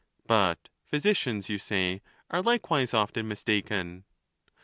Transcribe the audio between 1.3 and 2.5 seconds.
you say, are